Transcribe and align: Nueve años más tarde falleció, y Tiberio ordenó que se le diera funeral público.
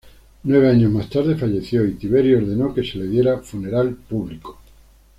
Nueve 0.45 0.67
años 0.67 0.91
más 0.91 1.11
tarde 1.11 1.37
falleció, 1.37 1.85
y 1.85 1.93
Tiberio 1.93 2.39
ordenó 2.39 2.73
que 2.73 2.83
se 2.83 2.97
le 2.97 3.05
diera 3.05 3.37
funeral 3.37 3.93
público. 4.09 4.57